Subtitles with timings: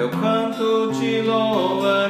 [0.00, 2.09] meu canto te louvarei.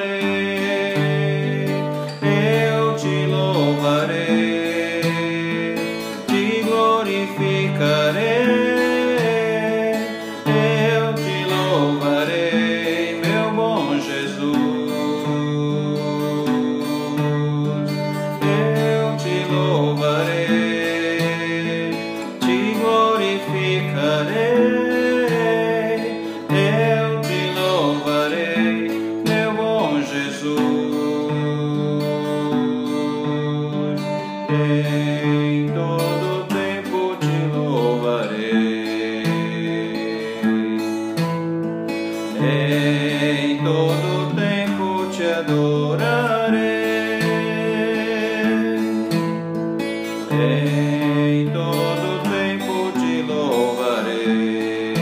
[50.43, 54.95] Em todo tempo te louvarei.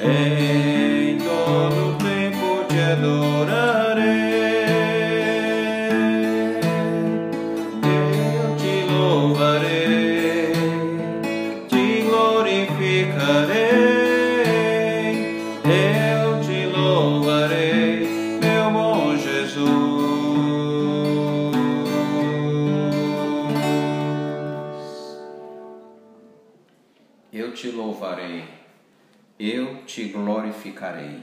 [0.00, 3.71] Em todo tempo te adorarei.
[27.32, 28.44] Eu te louvarei,
[29.38, 31.22] eu te glorificarei.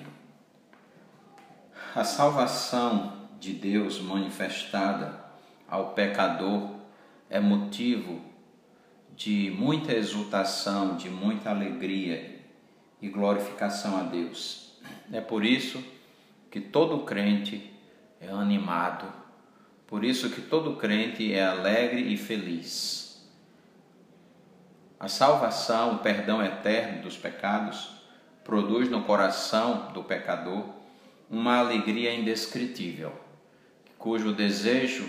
[1.93, 5.23] A salvação de Deus manifestada
[5.67, 6.71] ao pecador
[7.29, 8.21] é motivo
[9.15, 12.39] de muita exultação, de muita alegria
[12.99, 14.79] e glorificação a Deus.
[15.13, 15.83] É por isso
[16.49, 17.71] que todo crente
[18.19, 19.05] é animado,
[19.85, 23.08] por isso que todo crente é alegre e feliz.
[24.99, 27.91] A salvação, o perdão eterno dos pecados,
[28.43, 30.65] produz no coração do pecador
[31.29, 33.13] uma alegria indescritível,
[33.97, 35.07] cujo desejo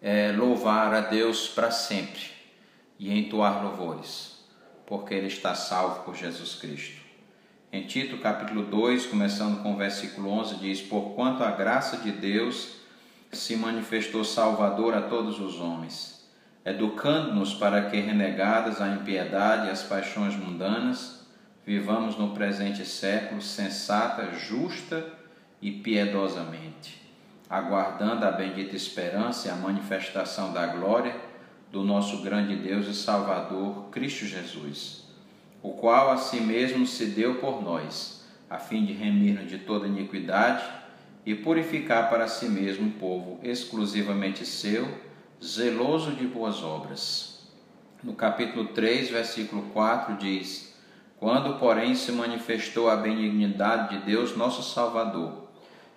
[0.00, 2.20] é louvar a Deus para sempre
[2.96, 4.44] e entoar louvores,
[4.86, 7.00] porque ele está salvo por Jesus Cristo.
[7.72, 12.76] Em Tito capítulo 2, começando com o versículo 11, diz: Porquanto a graça de Deus
[13.32, 16.19] se manifestou salvador a todos os homens,
[16.64, 21.26] educando-nos para que, renegadas a impiedade e as paixões mundanas,
[21.64, 25.06] vivamos no presente século sensata, justa
[25.62, 27.00] e piedosamente,
[27.48, 31.14] aguardando a bendita esperança e a manifestação da glória
[31.70, 35.04] do nosso grande Deus e Salvador, Cristo Jesus,
[35.62, 39.86] o qual a si mesmo se deu por nós, a fim de remir-nos de toda
[39.86, 40.64] iniquidade
[41.24, 44.88] e purificar para si mesmo um povo exclusivamente seu,
[45.42, 47.48] zeloso de boas obras.
[48.02, 50.74] No capítulo 3, versículo 4 diz:
[51.18, 55.48] Quando, porém, se manifestou a benignidade de Deus, nosso Salvador,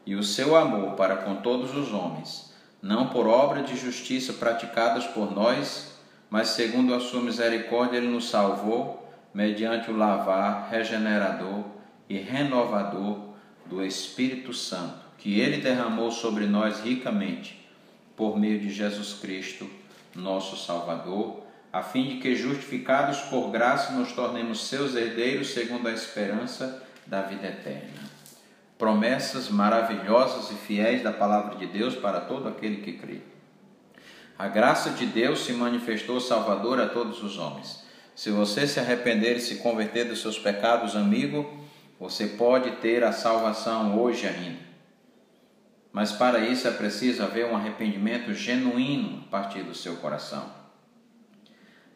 [0.06, 5.06] e o seu amor para com todos os homens, não por obra de justiça praticadas
[5.08, 5.98] por nós,
[6.30, 11.66] mas segundo a sua misericórdia ele nos salvou, mediante o lavar regenerador
[12.08, 13.34] e renovador
[13.66, 17.63] do Espírito Santo, que ele derramou sobre nós ricamente,
[18.16, 19.70] por meio de Jesus Cristo,
[20.16, 25.92] nosso Salvador, a fim de que, justificados por graça, nos tornemos seus herdeiros segundo a
[25.92, 28.14] esperança da vida eterna
[28.84, 33.22] promessas maravilhosas e fiéis da palavra de Deus para todo aquele que crê.
[34.38, 37.82] A graça de Deus se manifestou salvador a todos os homens.
[38.14, 41.50] Se você se arrepender e se converter dos seus pecados, amigo,
[41.98, 44.73] você pode ter a salvação hoje ainda.
[45.94, 50.52] Mas para isso é preciso haver um arrependimento genuíno a partir do seu coração.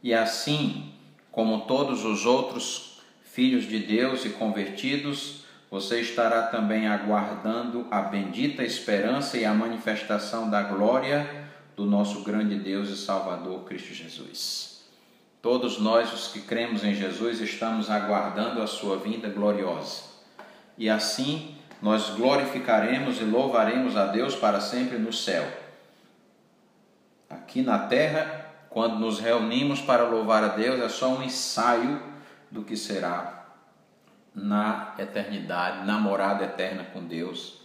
[0.03, 0.93] E assim,
[1.31, 8.63] como todos os outros filhos de Deus e convertidos, você estará também aguardando a bendita
[8.63, 14.83] esperança e a manifestação da glória do nosso grande Deus e Salvador Cristo Jesus.
[15.41, 20.03] Todos nós, os que cremos em Jesus, estamos aguardando a sua vinda gloriosa.
[20.77, 25.45] E assim nós glorificaremos e louvaremos a Deus para sempre no céu.
[27.29, 32.01] Aqui na terra, quando nos reunimos para louvar a Deus, é só um ensaio
[32.49, 33.45] do que será
[34.33, 37.61] na eternidade, na morada eterna com Deus,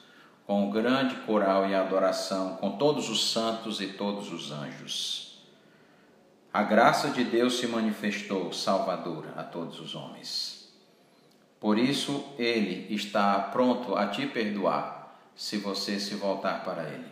[0.47, 5.21] com o grande coral e adoração, com todos os santos e todos os anjos.
[6.53, 10.62] a graça de Deus se manifestou salvadora a todos os homens.
[11.63, 17.07] Por isso, Ele está pronto a te perdoar se você se voltar para Ele.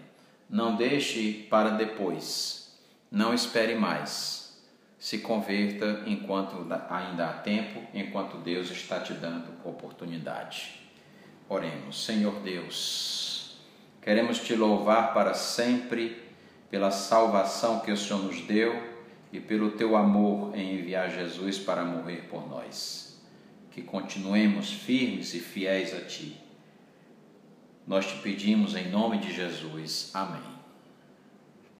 [0.48, 2.76] Não deixe para depois,
[3.08, 4.60] não espere mais.
[4.98, 10.80] Se converta enquanto ainda há tempo, enquanto Deus está te dando oportunidade.
[11.48, 13.56] Oremos, Senhor Deus,
[14.02, 16.20] queremos te louvar para sempre
[16.68, 18.82] pela salvação que o Senhor nos deu
[19.32, 23.09] e pelo teu amor em enviar Jesus para morrer por nós.
[23.70, 26.36] Que continuemos firmes e fiéis a ti.
[27.86, 30.10] Nós te pedimos em nome de Jesus.
[30.14, 30.59] Amém.